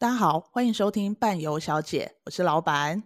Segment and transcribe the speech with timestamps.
[0.00, 3.02] 大家好，欢迎收听伴游小姐，我是老板。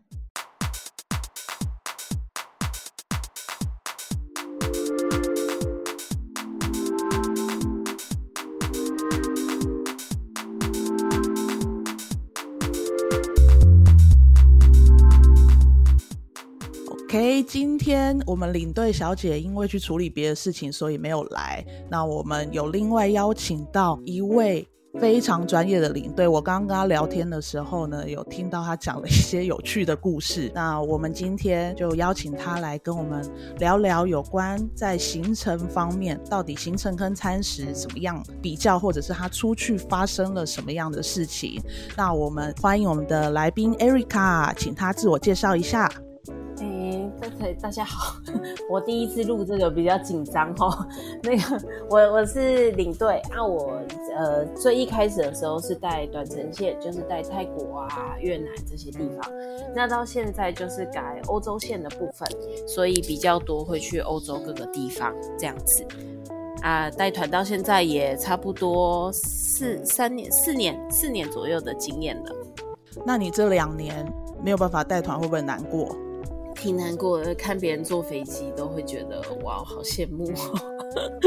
[16.88, 21.66] OK，今天我们领队小姐因为去处理别的事情，所以没有来。
[21.90, 24.64] 那我们有另外邀请到一位。
[25.00, 30.50] 非常专业的领队，我刚刚跟他聊天的时候呢，有听到他讲了一些有趣的故事。
[30.54, 33.28] 那我们今天就邀请他来跟我们
[33.58, 41.60] 聊聊有关在行程方面，到底行程跟餐食怎么样比较，或者是他出去发生了什么样的事情。
[41.96, 45.90] 那我们欢迎我们的来宾 Erica，请他自我介绍一下。
[47.60, 48.16] 大家好，
[48.70, 50.86] 我第一次录这个比较紧张哦。
[51.22, 53.80] 那个我我是领队啊，我
[54.14, 59.32] 呃最一开始的时候是带短程线，就是带泰国啊、越南这些地方。
[59.74, 62.28] 那到现在就是改欧洲线的部分，
[62.68, 65.84] 所以比较多会去欧洲各个地方这样子
[66.60, 66.90] 啊。
[66.90, 72.36] 带团到现在也差不多四三年、四年、四年左右的经验了。
[73.06, 74.06] 那你这两年
[74.42, 75.88] 没有办法带团，会不会难过？
[76.54, 80.60] 挺难过的，看别人坐飞机都会觉得哇，好羡慕哦。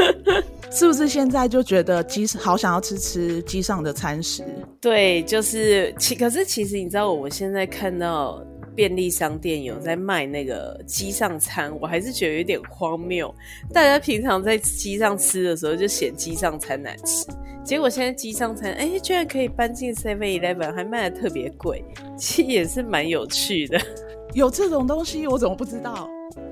[0.71, 4.43] 是不是现在就觉得机好想要吃吃机上的餐食？
[4.79, 8.41] 对，就是其可是其实你知道，我现在看到
[8.75, 13.33] 便利商店有在卖那个机上餐，我还是觉得有点荒谬。
[13.73, 17.25] 大家平常在机上吃的时候就嫌机上餐难吃，
[17.63, 21.83] 结果现在机上餐哎，居然可以搬进 Seven Eleven，还卖的特别贵，
[22.17, 23.79] 其实也是蛮有趣的。
[24.33, 26.09] 有这种东西，我怎么不知道？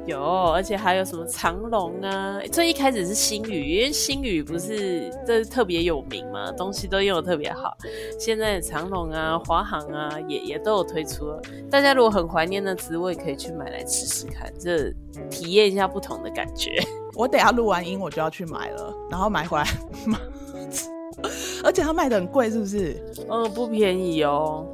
[0.08, 0.20] 有，
[0.52, 2.40] 而且还有什么长隆啊？
[2.52, 7.76] 最一开始是星宇，因为星宇不是这特别有名嘛，东西都用得特别好。
[8.20, 11.42] 现在长隆啊、华航啊，也也都有推出了。
[11.70, 14.92] 大家如果很怀念的滋味，可以去买来吃吃看，这
[15.30, 16.82] 体验一下不同的感觉。
[17.16, 19.66] 我等下录完音，我就要去买了，然后买回来。
[21.64, 23.02] 而且它卖得很贵，是不是？
[23.30, 24.68] 嗯，不便宜哦。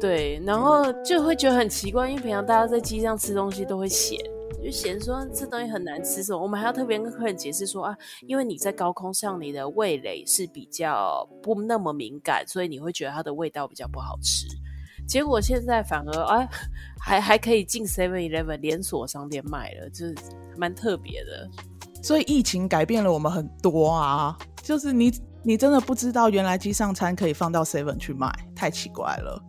[0.00, 4.16] 对，然后就会觉得很奇怪，因为平常大家在机上吃东西都会咸，
[4.62, 6.40] 就嫌说这东西很难吃什么。
[6.40, 14.46] 我们还要特别跟客人解释说啊，因为你在高空上，你的味蕾是比较不那么敏感，所以你会觉得它的味道比较不好吃。
[15.06, 16.48] 结果现在反而啊，
[17.00, 20.14] 还还可以进 Seven Eleven 连锁商店卖了，就是
[20.56, 21.50] 蛮特别的。
[22.02, 29.42] 所以疫情改变了我们很多啊，就是你你真的不知道原来机上餐可以放到 Seven 去卖，太奇怪了。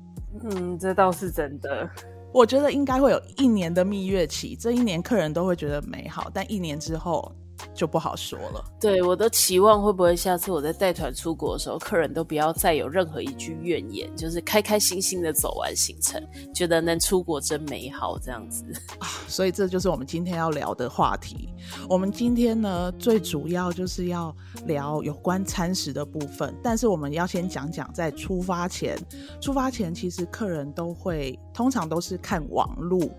[0.43, 1.89] 嗯，这倒是真的。
[2.31, 7.33] 我觉得应该会有一年的蜜月期，这一年客人都会觉得美好，但一年之后。
[7.73, 8.63] 就不好说了。
[8.79, 16.21] 对，我都期望会不会下次我在带团出国的时候，客人都不要再有任何一句怨言，就是开开心心的走完行程，
[16.53, 18.63] 觉得能出国真美好这样子
[18.99, 19.07] 啊。
[19.27, 21.49] 所以这就是我们今天要聊的话题。
[21.87, 28.97] 我们今天呢，最主要就是要聊有关餐食的部分，但是我们要先讲讲在出发前，
[29.41, 33.11] 出发前其实客人都会通常都是看网路。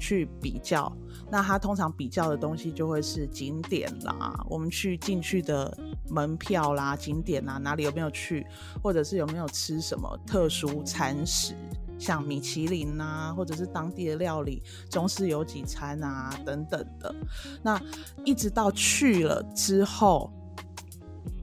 [0.00, 0.92] 去比较，
[1.28, 5.76] 那他通常比较的东西就会是景点啦，我们去进去的
[6.08, 8.46] 门票啦，景点啊，哪里有没有去，
[8.82, 11.54] 或者是有没有吃什么特殊餐食，
[11.98, 17.14] 像米其林啊，或者是当地的料理，中式有几餐啊等等的。
[17.62, 17.80] 那
[18.24, 20.30] 一直到去了之后，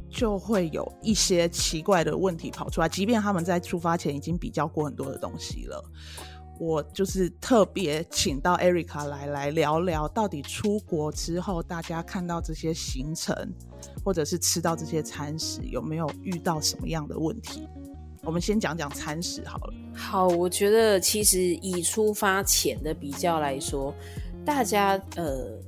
[0.10, 5.84] 就会有一些奇怪的问题跑出来，即便他们在出发前已经比较过很多的东西了。
[6.64, 13.36] 我就是特别请到 Erica 来来聊聊，到底出国之后大家看到这些行程，
[14.04, 17.68] 或者是吃到这些餐食，有没有遇到什么样的问题？
[18.24, 19.74] 我们先讲讲餐食好了。
[19.94, 23.94] 好，我觉得其实以出发前的比较来说，
[24.46, 25.60] 大家呃。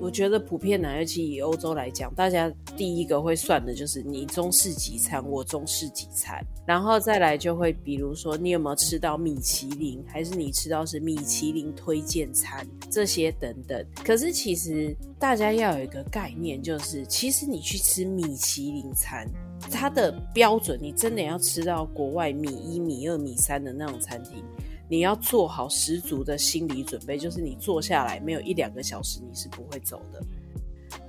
[0.00, 13.84] 我觉得普遍来，尤其以欧洲来讲，大家第一个会算的就是你中式几餐，我中式几餐，然后再来就会比如说你有没有吃到米其林，还是你吃到是米其林推荐餐这些等等。
[14.04, 19.28] 可是其实大家要有一个概念，就是其实你去吃米其林餐，
[19.70, 24.42] 它的标准你真的要吃到国外米一、米二、米三的那种餐厅。
[24.88, 30.22] 你要做好十足的心理准备，就是你坐下来没有一两个小时，你是不会走的。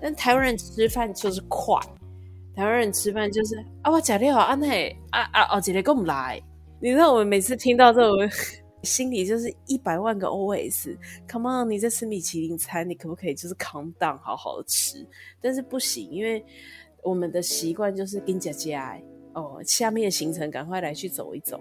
[0.02, 1.80] 但台湾人吃饭就是快，
[2.56, 6.42] 台湾人吃饭就是啊，我假料啊，那啊啊哦，姐姐跟我们来。
[6.80, 8.18] 你知道我们每次听到这种，
[8.84, 10.96] 心里就是一百万个 OS。
[11.28, 15.06] Come on，你在吃米其林餐，你可不可以就是 calm down，好好的吃？
[15.42, 16.44] 但是不行，因为
[17.04, 18.78] 我们的习惯就是跟姐姐
[19.34, 21.60] 哦，下面的行程赶快来去走一走。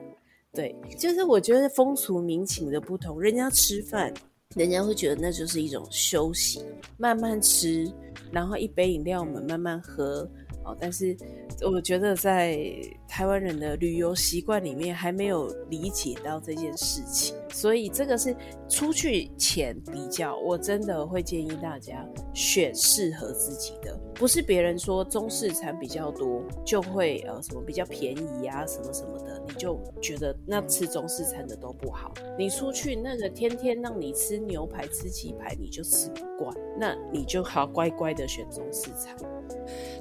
[0.55, 4.15] 对，就是我觉得风俗民情的不同，人家吃饭，
[4.55, 6.65] 人家会觉得那就是一种休息，
[6.97, 7.91] 慢慢吃，
[8.31, 10.29] 然后一杯饮料我们慢慢喝。
[10.64, 11.16] 哦，但是
[11.62, 12.58] 我觉得在
[13.06, 18.34] 台湾人的旅游习惯里面还没有理解到这件事情，所以这个是
[18.69, 32.12] 出去前比较，我真的会建议大家选适合自己的，不是别人说中式餐比较多就会呃什么比较便宜啊什么什么的，你就觉得那吃中式餐的都不好。
[32.38, 39.14] 你出去那个天天让你吃牛排吃鸡排，你就吃不惯，那你就好乖乖的选中式餐。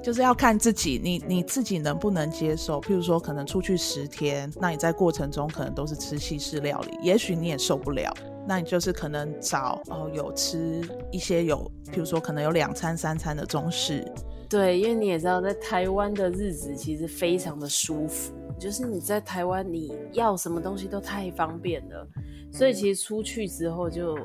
[0.02, 2.80] 就是要看自己，你你自己能不能接受。
[2.80, 8.12] 譬如说，可能出去十天，那你在过程中可能都是吃西式料理，也许你也受不了。
[8.46, 11.58] 那你就是可能找哦，有吃一些有，
[11.90, 14.06] 譬如说可能有两餐三餐的中式。
[14.46, 22.06] 对，因为你也知道，在台湾的日子其实非常的舒服，就是你在台湾你要什么东西都太方便了，
[22.52, 24.18] 所以其实出去之后就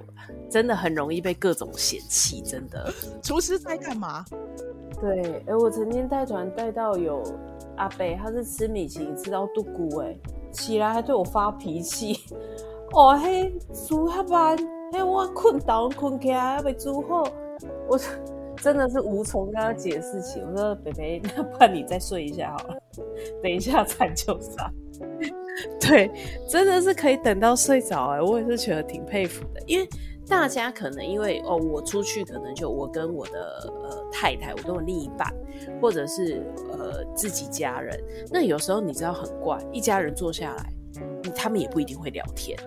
[0.52, 2.94] 真的很容易被各种嫌弃，真的。
[3.24, 4.26] 厨师在干嘛？
[5.02, 7.24] 对，哎、我曾经带团带到有
[7.78, 10.18] 阿伯，他是吃米奇吃到肚咕，哎，
[10.52, 12.20] 起来还对我发脾气。
[12.92, 13.54] 哦嘿，
[13.88, 14.58] 煮下班，
[14.92, 17.24] 嘿，我困倒困起来还没煮好，
[17.88, 17.98] 我
[18.58, 20.42] 真的是无从跟他解释起。
[20.42, 22.78] 我说，北北，那 不然你再睡一下好了，
[23.42, 24.70] 等一下餐就上。
[25.80, 26.12] 对，
[26.50, 29.88] 真的是可以等到睡着，哎，我也是觉得挺佩服的，因为。
[30.30, 35.28] 大家可能因为哦，我出去可能就我跟我的呃太太，我跟我另一半，
[35.82, 38.00] 或者是呃自己家人。
[38.32, 40.72] 那有时候你知道很怪，一家人坐下来，
[41.36, 42.58] 他们也不一定会聊天，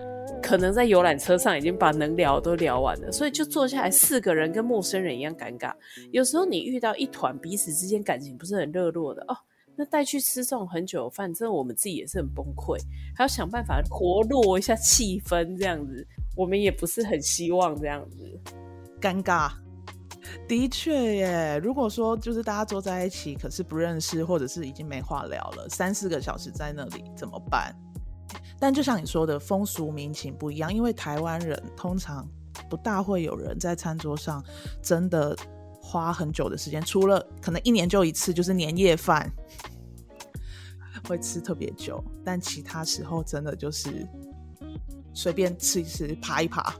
[0.41, 5.73] 可能在游览车上已经把能聊都聊完了，所以就坐下来四个人跟陌生人一样尴尬。
[6.11, 9.37] 有时候你遇到一团彼此之间感情不是很热络的哦，
[9.75, 12.77] 那带去吃这种很久的饭，真的我们自己也是很崩溃，
[13.15, 16.07] 还要想办法活络一下气氛这样子。
[16.35, 18.39] 我们也不是很希望这样子，
[19.01, 19.51] 尴尬。
[20.47, 27.75] 的确耶，如果说就是大家坐在一起，可是不认识，或者是已经没话聊了，三四个小时在那里怎么办？
[28.59, 32.27] 但就像你说的，风俗民情不一样，因为台湾人通常
[32.69, 34.43] 不大会有人在餐桌上
[34.81, 35.35] 真的
[35.83, 39.29] 花很久的时间，除了可能一年就一次，就是年夜饭
[41.07, 44.07] 会吃特别久，但其他时候真的就是。
[45.15, 46.73] 随便吃一吃，爬一爬。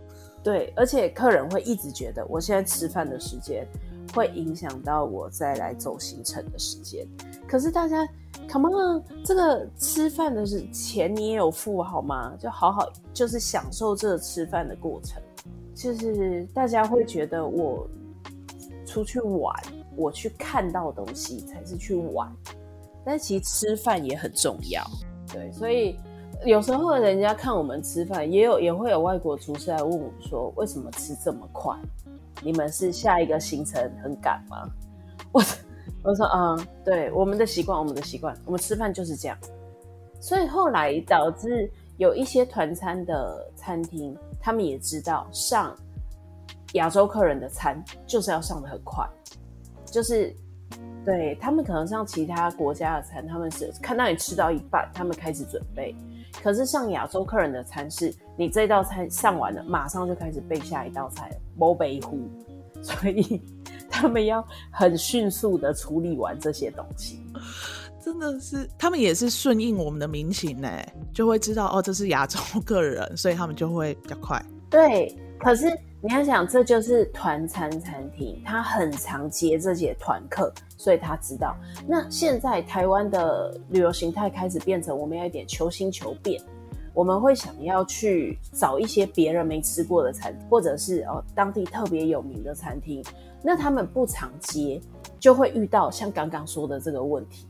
[0.44, 3.63] 对，而且客人会一直觉得我现在吃饭的时间
[4.11, 7.07] 会影响到我再来走行程的时间。
[7.47, 8.03] 可是大家
[8.50, 12.35] ，come on，这个吃饭的是钱你也有付好吗？
[12.39, 15.21] 就好好就是享受这吃饭的过程。
[15.75, 17.88] 就是大家会觉得我
[18.93, 19.55] 出去玩，
[19.95, 22.31] 我去看到东西才是去玩，
[23.03, 24.83] 但其实吃饭也很重要。
[25.31, 25.97] 对，所以。
[26.45, 31.73] 有时候人家看我们吃饭，也有也会有外国厨师来问我们说：“为什么吃这么快？
[32.41, 34.67] 你们是下一个行程很赶吗？”
[35.31, 35.41] 我
[36.03, 39.37] 我说：“、嗯，对，我们的习惯，我们的习惯，我们吃饭就是这样。”
[40.19, 45.73] 所以后来导致有一些团餐的餐厅，他们也知道上
[46.73, 49.07] 亚洲客人的餐就是要上的很快，
[49.85, 50.35] 就是
[51.05, 55.95] 对他们可能像其他国家的餐，他们是看到你吃到一半，他们开始准备。
[56.41, 62.19] 可是像亚洲客人的餐是，你这道菜上完了，马上就开始备下一道菜，没白呼，
[62.81, 63.39] 所以
[63.88, 67.24] 他们要很迅速的处理完这些东西。
[68.03, 70.69] 真的是，他们也是顺应我们的民情呢，
[71.13, 74.43] 就会知道哦，这是亚洲客人，所以他们就会比较快。
[74.71, 75.67] 对，可是。
[76.05, 81.55] 你要想，这就是团餐餐厅，他很常接这些团客，所以他知道。
[81.88, 86.41] 那现在台湾的旅游形态开始变成，我们要一点求新求变，
[86.93, 93.01] 我们会想要去找一些别人没吃过的餐，或者是哦当地特别有名的餐厅。
[93.41, 94.81] 那他们不常接，
[95.22, 97.48] 就会遇到像刚刚说的这个问题，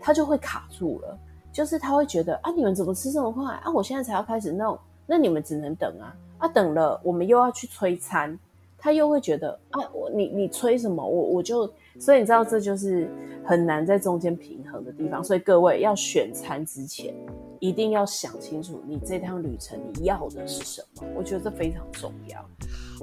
[0.00, 1.18] 他就会卡住了。
[1.52, 3.70] 就是他会觉得啊，你们怎么吃这么快啊？
[3.74, 6.16] 我现在才要开始弄，那你们只能等啊。
[6.40, 8.36] 啊，等了，我们又要去催餐，
[8.76, 11.06] 他又会觉得啊，我你你催什么？
[11.06, 13.08] 我我就，所以你知道这就是
[13.44, 15.22] 很难在中间平衡的地方。
[15.22, 17.14] 所以各位要选餐之前，
[17.60, 21.06] 一定要想清楚，你这趟旅程你要的是什么？
[21.14, 22.40] 我觉得这非常重要。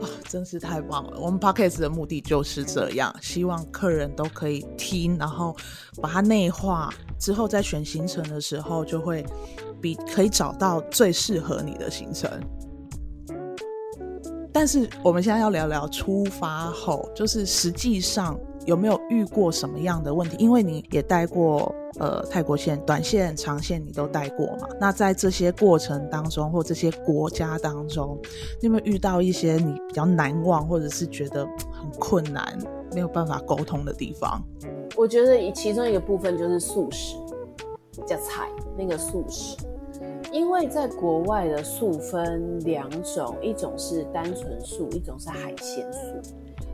[0.03, 1.19] 啊，真是太棒了！
[1.19, 5.55] 我们 Podcast 的目的就是这样，希望客人都可以听，然后
[6.01, 9.25] 把它内化之后，在选行程的时候，就会
[9.81, 12.29] 比可以找到最适合你的行程。
[14.59, 18.35] 但是我们现在要聊聊出发后，就是实际上
[18.65, 20.35] 有没有遇过什么样的问题？
[20.39, 24.67] 因为你也带过呃泰国线、短线、长线，你都带过嘛。
[24.79, 28.17] 那在这些过程当中，或这些国家当中，
[28.59, 32.57] 你有没有遇到一些你比较难忘，或者是觉得很困难、
[32.95, 34.43] 没有办法沟通的地方？
[34.95, 37.15] 我觉得其中一个部分就是素食，
[38.07, 39.55] 叫菜那个素食。
[40.37, 45.99] 因为在国外的素分两种，一种是单纯素，一种是海鲜素。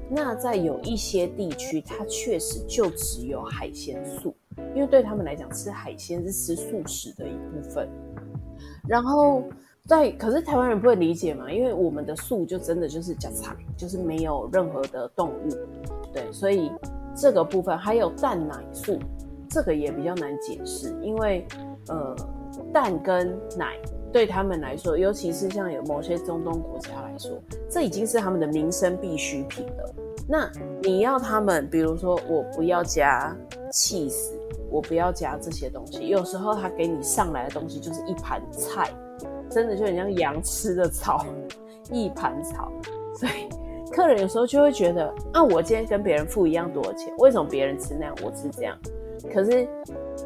[0.09, 4.35] 那在有一些地区，它确实就只有海鲜素，
[4.75, 7.87] 因为对他们来讲，吃海鲜是吃素食的一部分。
[8.85, 9.41] 然后
[9.87, 15.49] 在，可是台湾人不会理解嘛，因为我们的素就真的就是加菜，就是没有任何的动物，
[16.11, 16.69] 对，所以
[17.15, 18.99] 这个部分还有蛋奶素，
[19.47, 21.47] 这个也比较难解释，因为
[21.87, 22.13] 呃。
[22.73, 23.77] 蛋跟奶
[24.11, 27.31] 对他们来说，尤其是像有某些中东国家来说，
[27.69, 29.95] 这已经是他们的民生必需品了。
[30.27, 30.49] 那
[30.81, 33.35] 你要他们，比如说我不要加
[33.71, 36.07] 起司，我不要加这些东西。
[36.07, 38.89] 有时候他给你上来的东西就是一盘菜，
[39.49, 41.25] 真的就很像羊吃的草，
[41.91, 42.71] 一盘草。
[43.17, 43.49] 所以
[43.91, 48.77] 客人有时候就会觉得，啊，我今天跟别人付一样多的钱，为什么别人吃那样，我吃这样？
[49.33, 49.67] 可是。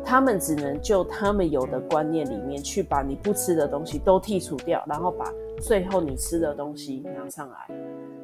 [0.04, 5.26] 他们只能就他们有的观念里面去把你不吃的东西都剔除掉，然后把
[5.62, 7.68] 最后你吃的东西拿上来。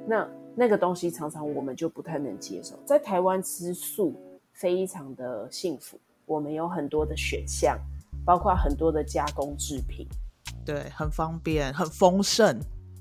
[0.06, 2.78] 那那个东西常常我们就不太能接受。
[2.86, 4.14] 在台湾吃素
[4.54, 7.78] 非常的幸福，我们有很多的选项，
[8.26, 10.08] 包括很多的加工制品，
[10.66, 12.58] 对，很方便，很丰盛。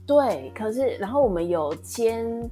[0.07, 2.51] 对，可是然后我们有煎、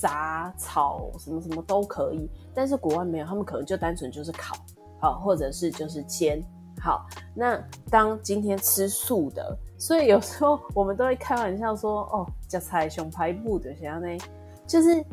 [0.00, 4.56] 炸、炒，什么什么都可以，但是国外没有，他们可能就单纯就是烤。
[4.98, 6.42] 好，或者是就是煎。
[6.78, 14.18] 好，那当今天吃素的，所以有时候我们都会开玩笑说，哦，加菜熊排布的，想要呢，
[14.66, 15.04] 就是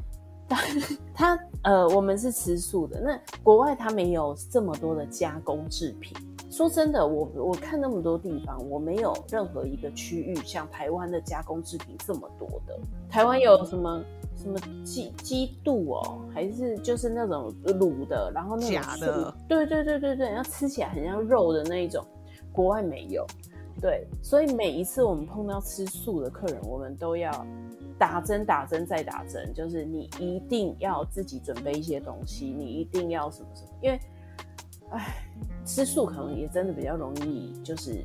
[1.14, 3.02] 他呃，我们是吃素的。
[3.02, 6.18] 那国外他没有这么多的加工制品。
[6.50, 12.80] 说真的，我我看那么多地方，我没有任何一个区域像台湾的加工制品这么多的。
[13.10, 14.02] 台湾有什么？
[14.38, 22.06] 什么鸡鸡肚哦，还是就是那种卤的，然后那种假的，对对对对对，然后吃起来很像肉的那一种，
[22.52, 23.26] 国外没有。
[23.80, 27.46] 对，所以每一次我们碰到吃素的客人，我们都要
[28.00, 34.00] 打针打针再打针，就是你一定要自己准备一些东西，你一定要什么什么，因为，
[34.90, 35.24] 哎，
[35.64, 38.04] 吃素可能也真的比较容易就是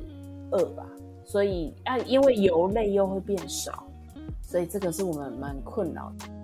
[0.51, 0.85] 饿吧，
[1.25, 3.83] 所以啊，因为油类又会变少。
[4.53, 6.42] 所以这个是我们蛮困扰的。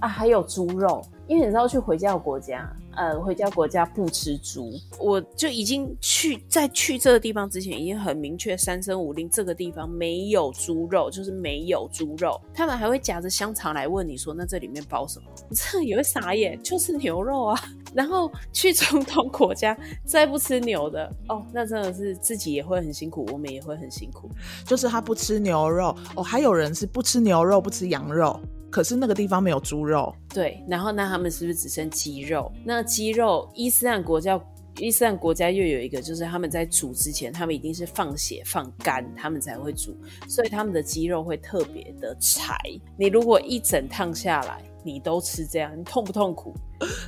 [0.00, 12.40] 啊，还有猪肉，因为你知道去回教国家，呃，回教国家不吃猪，我就已经去在去这个地方之前已经很明确，三生五令这个地方没有猪肉，就是没有猪肉。
[12.54, 15.26] 他们还会夹着香肠来问你说，那这里面包什么？
[15.50, 17.60] 你这也会傻眼，就是牛肉啊。
[17.94, 24.30] 然后去中东国家再不吃牛的 哦，那真的是自己也会很辛苦，我们也会很辛苦。
[24.64, 28.38] 就是他不吃牛肉哦，还有人是不吃牛肉，不吃羊肉，
[28.70, 30.14] 可是那个地方没有猪肉。
[30.32, 32.52] 对，然后那他们是不是只剩鸡肉？
[32.64, 34.40] 那鸡肉，伊斯兰国家，
[34.78, 39.96] 伊斯兰国家又有一个，就是他们在煮之前，他们一定是放血放肝，他们才会煮，
[40.28, 42.56] 所以他们的鸡肉会特别的柴。
[42.96, 46.54] 你如果一整趟下来，你都吃这样，你痛不痛苦？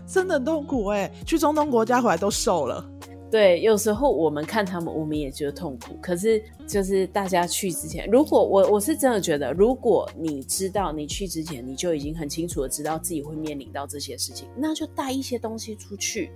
[0.07, 1.09] 真的很痛苦哎！
[1.25, 2.85] 去中东国家回来都瘦了。
[3.31, 5.95] 对，有时候我们看他们，我们也觉得痛苦。
[6.03, 16.33] 可是就是大家去之前，如果我我是真的觉得，如果你知道你去之前，你就已经很清楚的知道自己会面临到这些事情，那就带一些东西出去，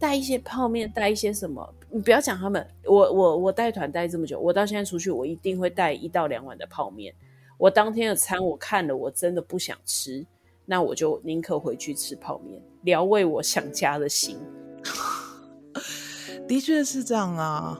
[0.00, 1.74] 带一些泡面，带一些什么。
[1.88, 7.14] 你不要讲他们，我我我带团带这么久，我到现在出去，我一定会带一到两碗的泡面。
[7.56, 10.26] 我当天的餐我看了，我真的不想吃。
[10.64, 14.36] 那我就宁可回去吃泡面，聊慰我想家的心。
[16.48, 17.78] 的确是这样啊，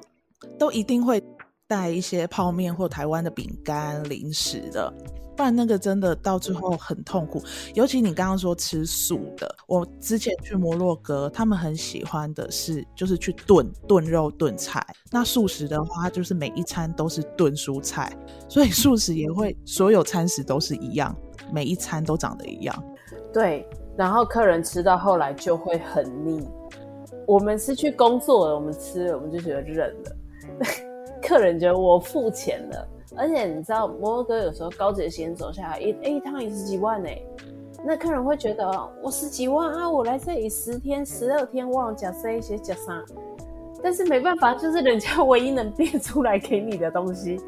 [0.59, 1.23] 都一定会
[1.69, 4.93] 带一些泡面或台湾的饼干、零食的，
[5.37, 7.43] 不然那个真的到最后很痛苦。
[7.75, 14.85] 尤其你刚刚说吃素的，我之前去摩洛哥，他们很喜欢的是就是去炖炖肉、炖菜。
[15.11, 18.13] 那素食的话，就是每一餐都是炖蔬菜，
[18.49, 21.17] 所以素食也会所有餐食都是一样。
[21.53, 22.85] 每一餐都长得一样，
[23.33, 23.65] 对，
[23.97, 26.45] 然后客人吃到后来就会很腻。
[27.27, 30.17] 我们是去工作的，我们吃了我们就觉得忍了。
[31.21, 37.09] 客人觉得我付钱了，而且你知道摩洛哥有时候高捷线走下来一哎一趟也十几万呢。
[37.85, 38.71] 那客人会觉得
[39.03, 43.05] 我十几万啊，我来这里十天十二天忘了加这些加啥？
[43.83, 47.41] 但是没办法，就是人家唯一能变出来给你的东西。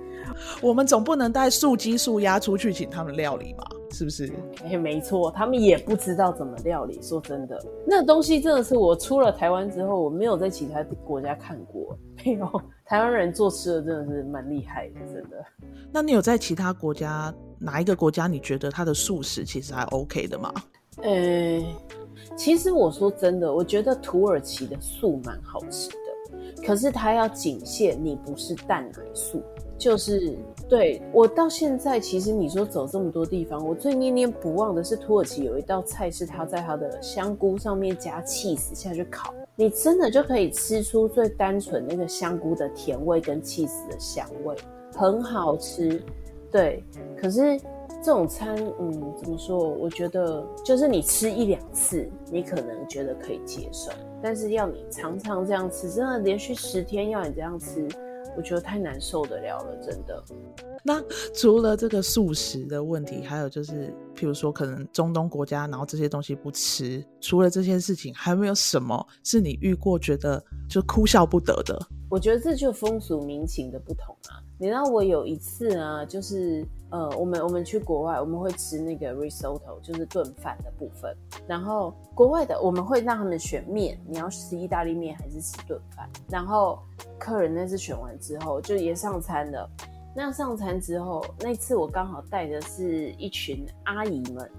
[0.61, 3.65] 我们总不能带素鸡素鸭出去请他们料理嘛？
[3.91, 4.31] 是不是？
[4.65, 7.01] 哎，没错，他们也不知道怎么料理。
[7.03, 11.97] 说真的，那东西真的是我出了台湾之后，我没有在其他国家看过。
[12.25, 15.45] 没有， 台湾人做吃的真的是蛮厉害的，真的。
[15.91, 20.53] 那你有在其他国家哪一个国家你觉得它的素食其实还 OK 的吗？
[21.03, 21.63] 呃，
[22.37, 25.97] 其实我说真的，我觉得土耳其的素蛮好吃的，
[26.65, 29.43] 可是它要仅限你不是蛋奶素。
[29.79, 30.37] 就是
[30.69, 44.57] 对，我到现在，其实你说走这么多地方，我最念念不忘的是土耳其有一道菜，是它在它的香菇上面加 cheese 下去烤，你真的就可以吃出最单纯那个香菇的甜味跟 cheese 的香味，
[44.93, 46.03] 很好吃。
[46.51, 46.83] 对，
[47.17, 47.57] 可是
[48.03, 49.57] 这种餐，嗯，怎么说？
[49.57, 57.87] 我觉得就是你吃一两次，你可能觉得可以接受，但是要你常常这样吃，真的连续十天要你这样吃。
[58.37, 60.23] 我觉得太难受得了了，真的。
[60.85, 61.03] 那
[61.35, 71.77] 除了这个素食的问题，还有就是，譬如说可能中东国家，然后这些东西不吃，除了这些事情，还有没有什么是你遇过觉得就哭笑不得的？
[72.09, 74.39] 我觉得这就风俗民情的不同啊。
[74.57, 81.15] 你知道我有一次啊，就是呃，我们我们去国外，我们会吃那个 risotto，就是炖饭的部分。
[81.47, 86.09] 然后国外的我们会让他们选面，你要吃意大利面还是吃炖饭？
[86.29, 86.79] 然后
[87.19, 89.69] 客人那次选完之后，就也上餐了。
[90.17, 94.51] 那上餐之后，那次我刚好带的是一群阿姨们。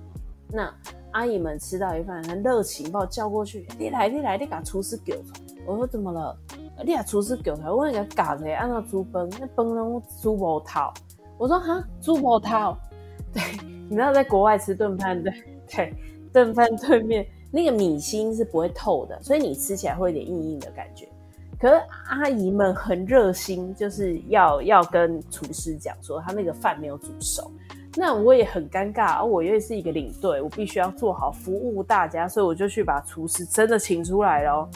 [0.52, 0.74] 那
[1.12, 5.24] 阿姨们吃到一半，很热情，把我叫过去，你来，你来，你把厨师给我。
[5.66, 6.38] 我说怎么了？
[6.86, 10.92] 你把厨师给我，我那个嘎子按照煮饭，那饭拢煮无透。
[11.40, 12.78] 我说哈，煮无透。
[13.34, 13.42] 对，
[13.90, 15.34] 你知道在国外吃炖饭，对
[15.68, 15.94] 对，
[16.34, 21.08] 炖饭炖面那个米心是不会透的，所以你吃起来会有点硬硬的感觉。
[21.60, 27.52] 可是阿姨们很热心，就是要要跟厨师讲说，他那个饭没有煮熟。
[27.96, 34.70] 那我也很尴尬，我因为是一个领队，我必须要做好服务大家，所以我就去把厨师真的请出来了。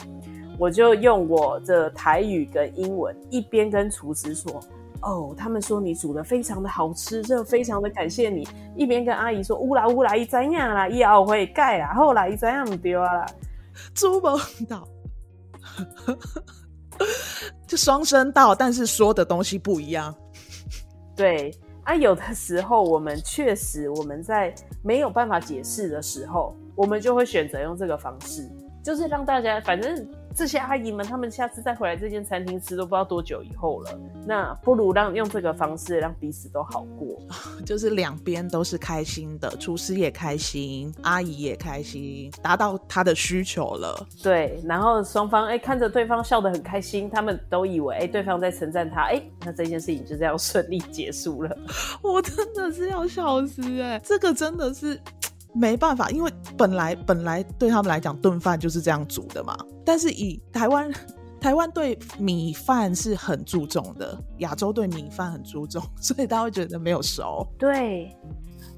[0.58, 4.60] 我就用我的台语跟英文，一边跟厨师说
[5.04, 10.88] ：“哦，他们说你煮的非常的好吃，真的非常的感谢你。”一边跟阿姨说：“乌啦乌啦，一怎样啦？
[10.88, 13.26] 以后会改啦，后来一怎样不丢啦？”
[13.94, 14.36] 猪宝
[14.68, 14.86] 道，
[17.66, 20.14] 就双声道，但是说的东西不一样。
[21.14, 21.52] 对
[21.84, 28.50] 啊，有的时候我们确实我们在没有办法解释的时候，我们就会选择用这个方式，
[28.82, 30.08] 就是让大家反正。
[30.34, 34.00] 这些阿姨们，他们下次再回来这间餐厅吃都不知道多久以后了。
[34.26, 37.16] 那不如让用这个方式让彼此都好过，
[37.64, 44.06] 就是两边都是开心的，厨师也开心，阿姨也开心，达到他的需求了。
[44.22, 51.56] 对，然后双方哎看着对方笑得很开心，他们都以为哎对方在称赞他，哎那这件事情就这样顺利结束了。
[52.02, 55.00] 我真的是要笑死哎，这个真的是。
[55.54, 59.56] 没办法，因为本来本来对他们来讲，炖饭就是这样煮的嘛。
[59.84, 60.92] 但是以台湾，
[61.40, 67.46] 台湾对米饭是很注重的，亚洲对米饭很注重，所以他会觉得没有熟。
[67.58, 68.14] 对，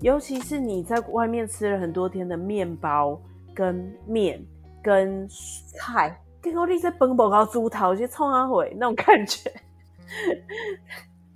[0.01, 3.21] 尤其是你在外面吃了很多天的面包、
[3.55, 4.45] 跟面、
[4.83, 9.51] 跟菜，结果你在奔波高猪头去冲阿回那种感觉。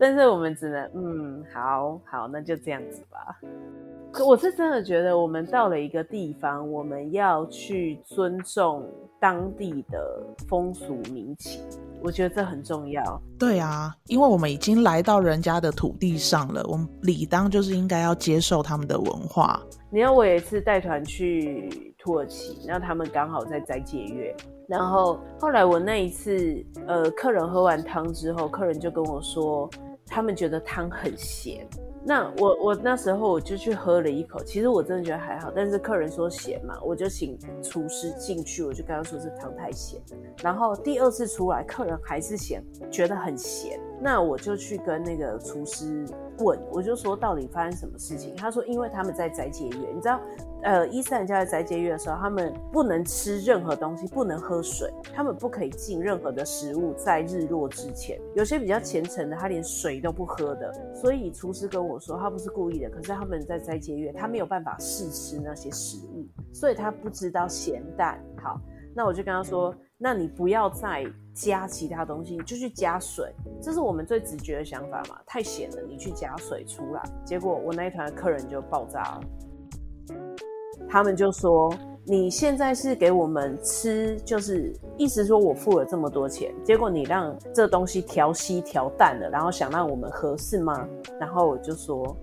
[0.01, 3.39] 但是我们只能，嗯，好好，那就这样子吧。
[4.11, 11.63] 可我是真的觉得，我们到了一个地方，我们要去尊重当地的风俗民情，
[12.03, 13.23] 我觉得这很重要。
[13.39, 19.63] 对啊，因为我们已经来到人家的土地上了，我们理当就是应该要接受他们的文化。
[19.91, 24.35] 你看，我有一次带团去土耳其，那他们刚好在斋戒月，
[24.67, 29.71] 然后后来我那一次，呃，客人喝完汤之后，客人就跟我说，
[30.11, 31.67] 他们觉得汤很咸。
[32.03, 40.01] 那我我那时候我就去喝了一口，其实我真的觉得还好，但是客人说咸嘛，我就请厨师进去，我就跟他说这汤太咸。
[40.43, 43.79] 然后第二次出来，客人还是咸，觉得很咸。
[44.01, 46.07] 那我就去跟那个厨师
[46.39, 48.35] 问，我就说到底发生什么事情？
[48.35, 50.19] 他说因为他们在斋戒月，你知道，
[50.63, 58.21] 呃，伊斯兰教在斋戒月的时候，他们不能吃任何东西，不能喝水，他们不可以进任何的食物，在日落之前。
[58.35, 60.73] 有些比较虔诚的，他连水都不喝的。
[60.95, 68.23] 所以厨师跟我说，他不是故意的，可是他们在斋戒月，他没有办法试吃那些食物，所以他不知道咸淡。
[68.43, 68.61] 好，
[68.95, 69.75] 那我就跟他说。
[70.03, 75.21] 那你不要再加其他东西，你就去加水，这是我们最直觉的想法嘛。
[75.27, 77.03] 太咸了，你去加水出来。
[77.23, 79.21] 结果我那一团客人就爆炸了，
[80.91, 81.73] 他们就说
[82.05, 90.89] 你现在是给我们吃，就是意思说我付了这么多钱，结果你让这东西调稀调淡了，然后想让我们喝是吗？
[91.21, 92.17] 然后我就说，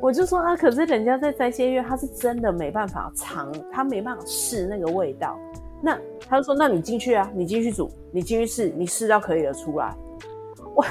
[0.00, 5.36] 我就说啊，可是人家在斋戒月，他是真的没办法尝，他没办法试那个味道。
[5.82, 9.94] 那他就说，那你进去啊，你进去煮，你进去试，你试到可以了出来。
[10.74, 10.84] 我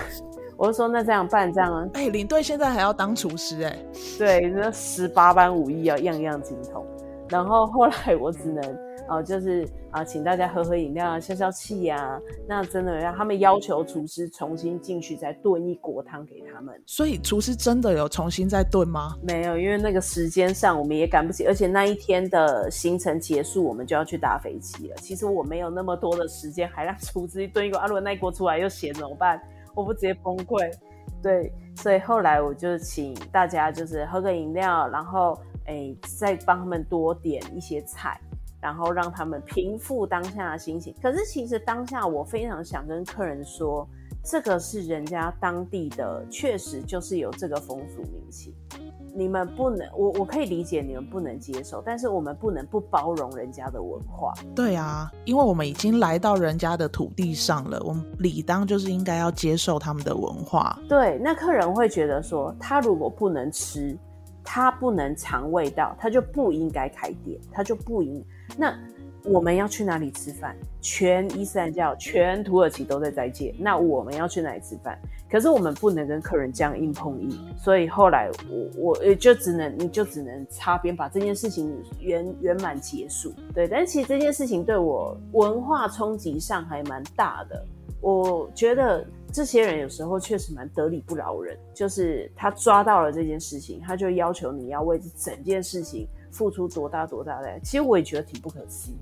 [0.57, 1.87] 我就说，那这样办这样啊？
[1.93, 3.85] 哎、欸，领队现在还要当厨师哎、欸？
[4.17, 6.85] 对，那十八般武艺啊，样样精通。
[7.29, 8.63] 然后后来我只能
[9.07, 12.21] 啊、呃，就是啊、呃，请大家喝喝饮料啊，消消气呀、啊。
[12.47, 16.79] 那真的让他们要求厨师重新进去再炖一锅汤给他们。
[16.85, 19.15] 所以厨师真的有重新再炖吗？
[19.23, 24.95] 没有，因为那个时间上我们也赶不及，而且那一天的行程结束，我们就要去搭飞机了。
[24.97, 27.79] 其实我没有那么多的时间，还让厨师炖一锅。
[27.79, 29.41] 啊，如果那一锅出来又咸怎么办？
[29.73, 30.71] 我不直接崩溃。
[31.23, 35.35] 对，所以后来我就请大家就是喝个饮料，然后。
[35.65, 38.19] 哎，再帮他们多点一些菜，
[38.61, 40.93] 然后让他们平复当下的心情。
[41.01, 43.87] 可是其实当下我非常想跟客人说，
[44.23, 48.53] 这个是人家当地的，确实就是有这个风俗民情。
[49.17, 54.33] 你们不能，我我可以理解你们不能接受，但是我们不能不包容人家的文化。
[54.53, 60.77] 对啊，因为我们已经来到人家的土地上了，我们理当就是应该要接受他们的文化。
[60.89, 63.97] 对，那客人会觉得说，他如果不能吃。
[64.45, 68.23] 他不能尝味道，他就不应该开店，他就不应。
[68.55, 68.73] 那
[69.23, 70.55] 我们要去哪里吃饭？
[70.79, 74.97] 全伊斯兰教、全土耳其都在斋戒，那我们要去哪里吃饭？
[75.29, 83.33] 可是我们不能跟客人这样硬碰硬，所以后来我我也就只能，你就只能擦边，把这件事情圆圆满结束。
[83.53, 87.65] 对，但其实这件事情对我文化冲击上还蛮大的，
[87.99, 89.05] 我觉得。
[89.35, 97.59] 这些人有时候确实蛮得理不饶人，就是他抓到了这件事情，他就要求你要为这整件事情付出多大多大的。
[97.59, 98.95] 其实我也觉得挺不可思议。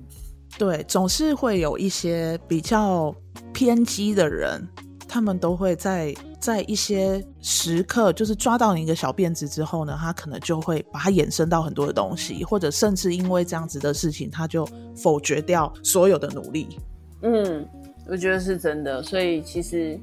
[0.57, 3.15] 对，总是会有一些比较
[3.53, 4.67] 偏激的人，
[5.07, 16.79] 他们都会在在一些时刻，就是抓到你一个小辫子之后呢，他可能就会把它衍生到很多的东西，或者甚至因为这样子的事情，他就否决掉所有的努力。
[17.21, 17.63] 嗯。
[18.07, 19.97] 我觉得是真的，所以其实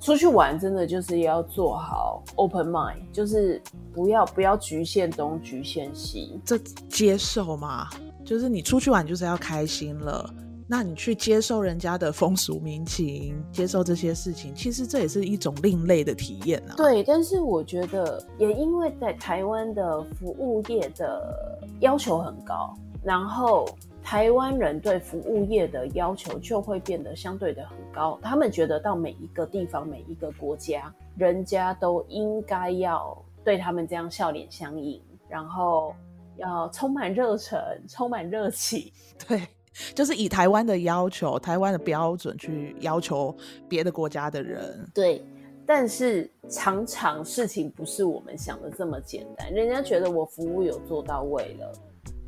[0.00, 3.60] 出去玩真的就是要做好 open mind，就是
[3.92, 6.56] 不要不要局限东局限西，这
[6.88, 7.88] 接受嘛，
[8.24, 10.32] 就是你出去玩就是要开心了，
[10.66, 16.74] 那你去接受人家的风俗民情，接受这些事情，其实这也是一种另类的体验啊。
[16.78, 23.68] 对，但是我觉得也因为在台湾的服务业的要求很高，然后。
[24.02, 35.94] 台湾人对服务业的要求就会变得相对的很高，他们觉得到每一个地方、每一个国家，人家都应该要对他们这样笑脸相迎，然后
[36.36, 37.58] 要充满热忱、
[37.88, 38.90] 充满热情。
[39.28, 39.46] 对，
[39.94, 43.34] 就是以台湾的要求、台湾的标准去要求
[43.68, 44.84] 别的国家的人。
[44.92, 45.22] 对，
[45.64, 51.72] 但是常常事情不是我们想的这么简单，人家觉得我服务有做到位了。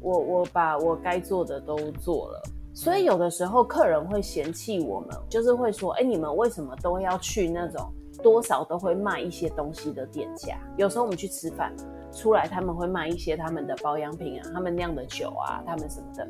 [0.03, 2.43] 我我把我该做的都做了，
[2.75, 11.75] 所以有的时候客人会嫌弃我们，就是会说：“哎，你们为什么都要去那种多少都会卖一些东西的店家？”有时候我们去吃饭，
[12.13, 16.29] 出来他们会卖一些他们的保养品啊，他们酿的酒啊，他们什么的。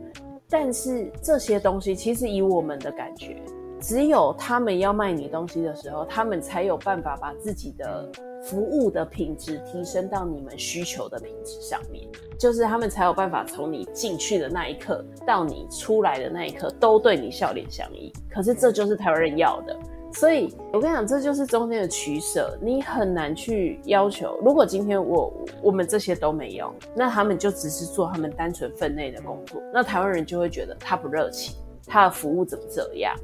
[0.48, 3.42] 但是这些东西其实以我们的感觉，
[3.80, 8.10] 只有他们要卖你东西的时候，他们才有办法把自己的。
[8.44, 12.08] 服务的品质提升到你们需求的品质上面，
[12.42, 18.12] 就是他们才有办法从你进去的那一刻到你出来的那一刻都对你笑脸相迎。
[18.28, 19.78] 可是这就是台湾人要的，
[20.12, 22.58] 所以我跟你讲，这就是中间的取舍。
[22.60, 31.54] 你很难去要求，如果今天我我们这些都没有，那他们就只是做他们单纯分内的工作，那台湾人就会觉得他不热情，
[31.86, 33.14] 他的服务怎么这样？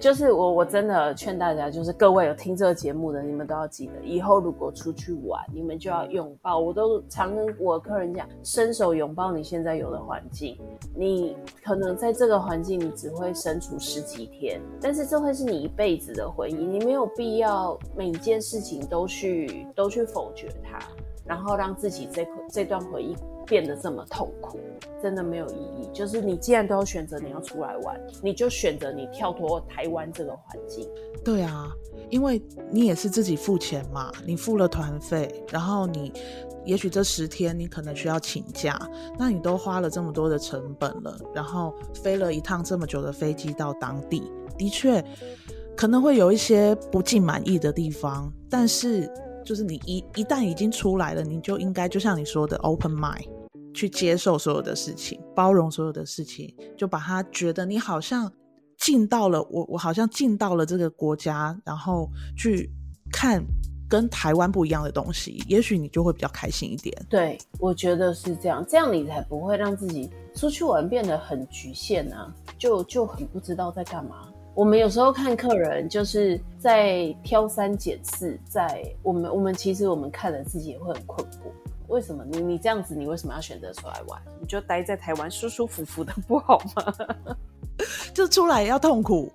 [0.00, 6.58] 就是我，我真的劝大家，就是各位有听这个节目的，你们都要记得，以后如果出去玩，你们就要拥抱。
[6.58, 10.58] 我都常跟我客人讲，伸手拥抱你现在有的环境。
[10.94, 16.54] 你可能在这个环境，你只会身处十几天，但是这会是你一辈子的回忆。
[16.54, 20.78] 你没有必要每一件事情都去都去否决它，
[21.26, 23.14] 然后让自己这这段回忆
[23.52, 24.58] 变得这么痛苦。
[25.02, 25.90] 真的没有意义。
[25.92, 30.88] 就是你既然都要选择你要出来玩，你就选择你跳脱台湾这个环境。
[31.22, 31.70] 对啊，
[32.08, 36.10] 因为你也是自己付钱嘛，你付了团费，然后你
[36.64, 38.80] 也许这十天你可能需要请假，
[39.18, 44.22] 那你都花了这么多的成本了，然后飞了一趟这么久的飞机到当地，
[44.56, 45.04] 的确
[45.76, 49.12] 可能会有一些不尽满意的地方，但是
[49.44, 53.26] 就是你一一旦已经出来了，你就应该就像你说的 open mind。
[53.74, 58.30] 去接受所有的事情，包容所有的事情，就把他觉得你好像
[58.78, 62.70] 进到了我，我好像进到了这个国家，然后去
[63.12, 63.42] 看
[63.88, 66.94] 跟台湾不一样的东西，也许你就会比较开心一点。
[67.08, 74.28] 对，我觉得是这样，这样你才不会让自己出去玩变得很局限啊，就就很不知道在干嘛。
[74.54, 81.61] 我们有时候看客人就是在挑三拣四，在我们我们其实我们看了自己也会很困惑。
[81.88, 84.20] 为什么你你这样子，你为什么要选择出来玩？
[84.40, 87.36] 你就待在台湾舒舒服服的不好吗？
[88.14, 89.32] 就出来也要痛苦，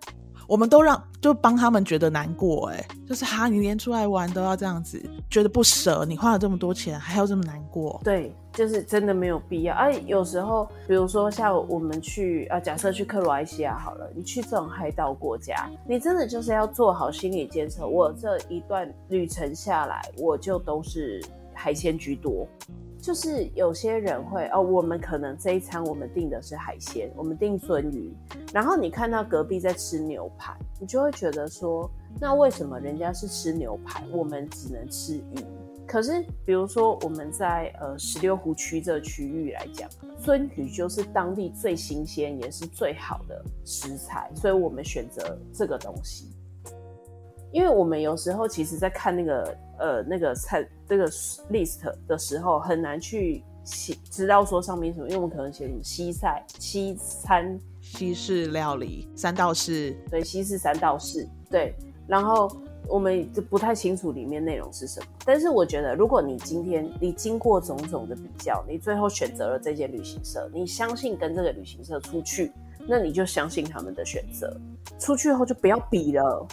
[0.48, 9.76] 我们都让就帮他们觉得难过哎，就是哈，你连出来玩都要这样子，觉得不舍，你花了这么多钱还要这么难过，对，就是真的没有必要。
[9.76, 17.86] 而、啊、有时候，比如说像我们去啊，假设去克罗埃西亚好了，你去这种海岛国家，你真的就是要做好心理建设。
[17.86, 21.22] 我这一段旅程下来，我就都是。
[21.58, 22.48] 海鲜居多，
[23.02, 28.14] 就是有些人会哦，我们可能这一餐我们订的是海鲜，我们订鱒鱼，
[28.54, 31.90] 然后你看到隔壁在吃牛排，你就会觉得说，
[32.22, 35.44] 那为什么人家是吃牛排，我们只能吃鱼？
[35.88, 39.90] 可是比如说我们在呃十六湖区这个区域来讲，
[40.22, 46.28] 鱒鱼就是当地最新鲜也是最好的食材，所以我们选择这个东西。
[47.52, 51.08] 因为我们有时候其实在看那个呃那个菜这个
[51.50, 61.74] list 的时候，很难去写知道说上面什么，因为我们可能写什么西菜、西餐、西式料理、三道式，对，西式三道式，对，
[62.08, 62.50] 然后
[62.88, 65.08] 我们就不太清楚里面内容是什么。
[65.26, 72.52] 但是我觉得，如果你今天你经过种种的比较，你最后选择了这间旅行社，你相信跟这个旅行社出去，
[72.88, 74.56] 那你就相信他们的选择。
[74.98, 76.48] 出去后就不要比了。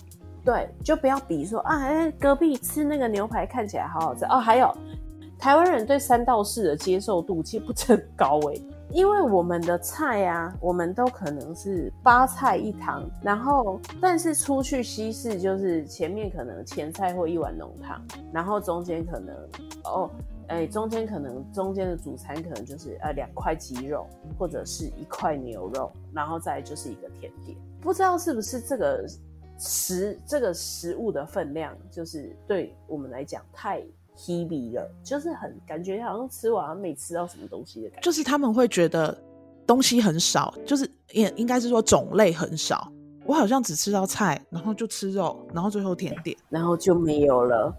[0.44, 4.38] 对，就不要比说啊，哎，隔壁吃那个牛排看起来好好吃哦。
[4.38, 4.70] 还有，
[5.38, 17.98] 台湾人对三道四的接受度其实不是很高诶， 因为我们的菜啊，我们都可能是八菜一汤，然后但是出去西式就是前面可能前菜或一碗浓汤，
[18.30, 19.35] 然后中间可能
[19.85, 20.11] 哦，
[20.48, 24.07] 哎，中间可能中间的主餐可能就是呃两块鸡肉
[24.38, 29.07] 或者是一块牛肉，然后再就是一个甜点，不知道是不是这个。
[29.66, 33.83] 食这个食物的分量，就是对我们来讲太
[34.14, 38.03] heavy 了，就是很感觉好像吃完没吃到什么东西的感觉。
[38.03, 39.16] 就是他们会觉得
[39.66, 42.92] 东西很少，就是应应该是说种类很少。
[43.24, 47.74] 我好像只吃到菜，然后就吃肉，然后最后甜点，然后就没有了。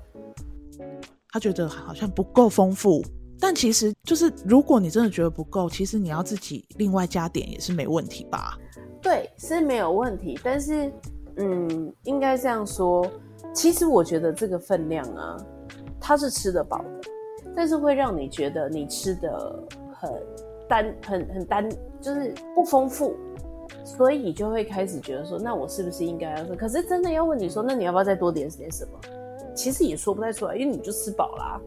[1.29, 3.03] 他觉得好像不够丰富，
[3.39, 8.57] 但其实就是如果你真的觉得不够，其实你要自己另外加点也是没问题吧？
[9.03, 10.91] 对，是没有问题，但是。
[11.37, 13.05] 嗯，应该这样说。
[13.53, 15.37] 其实我觉得这个分量啊，
[15.99, 17.09] 它是吃得饱的，
[17.55, 20.11] 但是会让你觉得你吃得很
[20.67, 21.69] 单，很很单，
[22.01, 23.15] 就是不丰富，
[23.85, 26.55] 所以你就会开始觉得说，那我是不是应该要说？
[26.55, 28.99] 可是真的要问你说，那你要不要再多点点什么？
[29.55, 31.61] 其实也说不太出来，因为你就吃饱啦。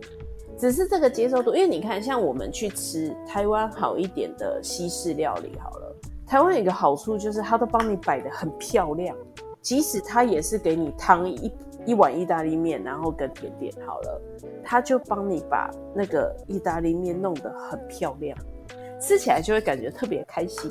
[0.59, 9.17] 只是这个接受度，因为你看，像我们去吃台湾好一点的西式料理好了，台湾有一个好处就是它都帮你摆得很漂亮。
[9.61, 11.53] 即使他也是给你汤一
[11.87, 14.23] 一碗意大利面，然后跟甜点好了，
[14.65, 18.37] 他就帮你把那个意大利面弄得很漂亮，
[19.01, 20.71] 吃起来就会感觉特别开心。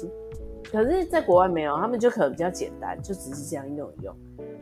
[0.71, 4.15] 可是，在国外没有，他们就可能比较简单，就只是这样用一用，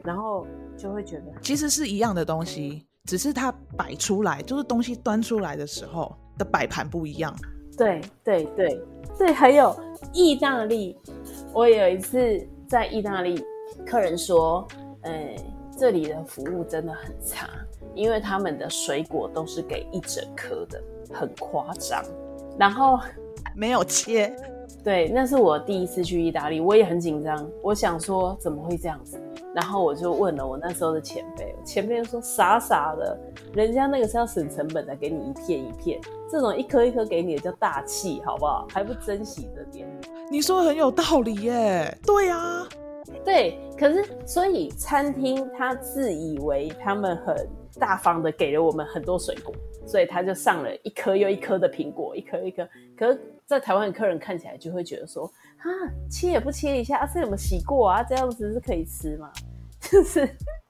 [0.04, 0.46] 然后
[0.78, 7.36] 就会觉得其实是一样的东西，只是它摆出来，就是东西端出来的时候的摆盘不一样。
[7.76, 8.82] 对对对
[9.18, 9.76] 对，还有
[10.14, 10.96] 意大利，
[11.54, 13.44] 我有一次在意大利。
[13.86, 14.68] 客人说
[15.04, 15.46] ：“哎、欸，
[15.78, 17.50] 这里的服务真的很差，
[17.94, 20.82] 因为他们的水果都是给一整颗的，
[21.14, 22.04] 很夸张。
[22.58, 23.00] 然后
[23.56, 24.36] 没有切。
[24.84, 27.50] 对，那是我第一次去意大利，我也很紧张。
[27.64, 29.20] 我想说怎么会这样子？
[29.54, 33.18] 然后我就问了我那时候的前辈，前辈说傻傻的，
[33.54, 36.00] 人家那个是要省成本的，给你一片一片，
[36.30, 38.68] 这种一颗一颗给你的叫大气，好不好？
[38.70, 39.88] 还不珍惜这点。
[40.30, 41.98] 你说很有道理耶。
[42.06, 42.70] 对呀、啊。”
[43.24, 47.48] 对，可是所以餐厅他自以为他们很
[47.80, 49.54] 大方的给了我们很多水果，
[49.86, 52.68] 所以他就上了一颗又一颗的苹果，一颗一颗。
[52.98, 55.26] 可是，在台湾的客人看起来就会觉得说，
[55.58, 55.70] 啊，
[56.10, 58.04] 切也不切一下，啊，这有没有洗过啊？
[58.04, 59.32] 这样子是可以吃吗？
[59.82, 60.28] 就是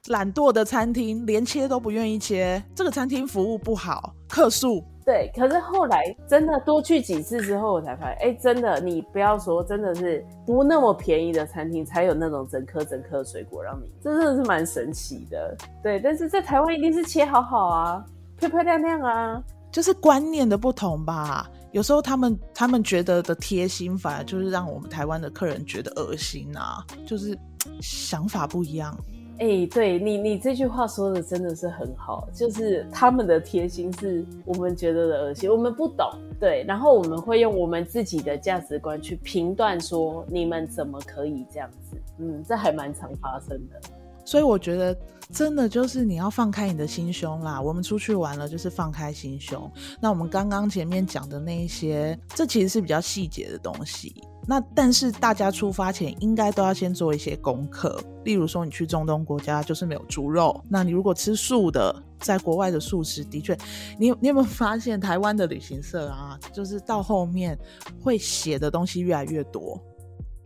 [0.07, 2.61] 懒惰的餐厅，连切都不愿意切。
[2.75, 4.83] 这个餐厅服务不好，客诉。
[5.05, 15.55] 对，可是后来真的多去几次之后，我才发现，哎，真的，你不要说，真的是不那么便宜的餐厅才有那种整颗整颗水果让你，这真的是蛮神奇的。
[15.83, 18.03] 对，但是在台湾一定是切好好啊，
[18.39, 19.43] 漂漂亮亮啊。
[19.71, 21.47] 就是观念的不同吧。
[21.71, 27.37] 有时候他们他们觉得的贴心，反而就是让我们台湾的客人觉得恶心啊，就是
[27.81, 28.97] 想法不一样。
[29.37, 43.81] 哎、对你，你这句话说的真的是很好，就是他们的贴心是我们觉得的恶心，我们不懂，对，然后我们会用我们自己的价值观去评断说你们怎么可以这样子，嗯，这还蛮常发生的。
[44.25, 44.97] 所以我觉得
[45.31, 49.71] 真的就是你要放开你的心胸啦，我们出去玩了就是放开心胸。
[50.01, 54.13] 那我们刚刚前面讲的那一些，这其实是比较细节的东西。
[54.47, 63.57] 那但是大家出发前应该都要先做一些功课，例如说你去中东国家就是没有猪肉，那你如果吃素的，在国外的素食的确，
[63.97, 67.57] 你你有没有发现台湾的旅行社啊，就是到后面
[67.99, 69.81] 会写的东西越来越多，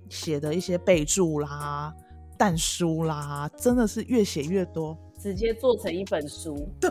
[0.07, 1.93] 写的一些备注啦、
[2.39, 6.89] 但书啦，真的是越写越多，直接做成一本书，对，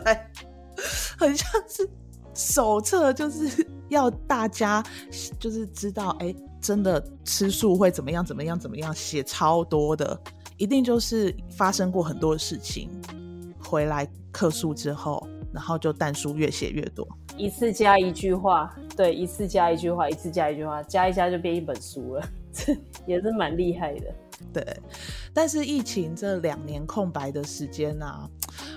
[1.17, 1.89] 很像是
[2.33, 4.81] 手册，就是要大家
[5.39, 6.33] 就是知道，哎。
[6.61, 8.23] 真的吃素会怎么样？
[8.23, 8.59] 怎么样？
[8.59, 8.93] 怎么样？
[8.93, 10.21] 写超多的，
[10.57, 12.89] 一定就是发生过很多的事情，
[13.63, 17.07] 回来客诉之后，然后就但书越写越多，
[17.37, 24.13] 一次加一句话，对，一次加一句话，一次加一句话，加一加就变一本书了， 这也是蛮厉害的。
[24.53, 24.65] 对，
[25.33, 28.29] 但是疫情这两年空白的时间呢、啊，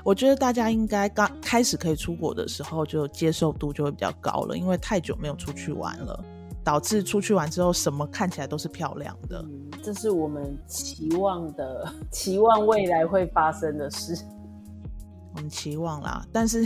[0.05, 6.25] 我觉得大家应该刚开始可以出国的时候，就接受度就会比较高了，因为太久没有出去玩了。
[6.64, 9.44] 导致出去玩之后，什么看起来都是漂亮的。
[9.44, 14.16] 嗯，这是我们期望的，期望未来会发生的事。
[15.35, 16.64] 我们期望啦，但是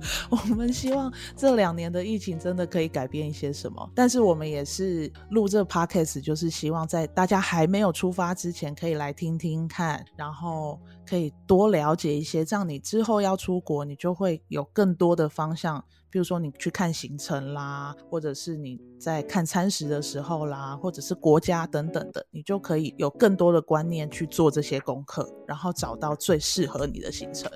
[0.30, 3.90] 我们希望这两年的疫情真的可以改变一些什么。
[3.94, 15.82] 但是我们也是录这 podcast，就是希望在大家还没有出发之前，可以来听听看，然后可以多了解一些，这样你之后要出国，你就会有更多的方向。
[16.10, 27.50] 比如说你去看行程啦，或者是你在看餐食的时候啦，或者是国家等等的，你就可以有更多的观念去做这些功课，然后找到最适合你的行程。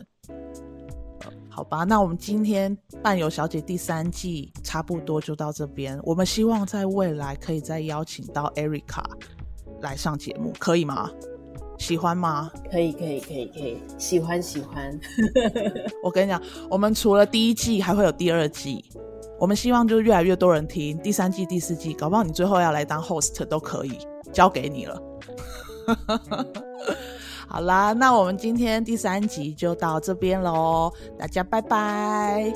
[1.59, 5.99] 好吧，那我们今天伴游小姐第三季差不多就到这边。
[6.05, 9.03] 我们希望在未来可以再邀请到 Erica
[9.81, 11.11] 来上节目，可以吗？
[11.77, 12.49] 喜欢吗？
[12.71, 14.97] 可以，可以，可以，可以，喜欢，喜欢。
[16.01, 16.41] 我跟你讲，
[16.71, 18.85] 我们除了第一季，还会有第二季。
[19.41, 23.99] 我们希望就是越来越多人听第三季、第四季，搞不好你最后要来当 host 都可以，
[24.33, 25.03] 交给你了。
[27.49, 32.53] 好啦那我们今天第三集就到这边喽大家拜拜。